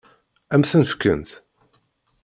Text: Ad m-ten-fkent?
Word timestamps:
Ad 0.53 0.57
m-ten-fkent? 0.59 1.29